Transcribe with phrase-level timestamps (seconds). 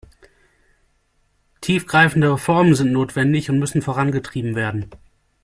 [1.61, 4.89] Tiefgreifende Reformen sind notwendig und müssen vorangetrieben werden.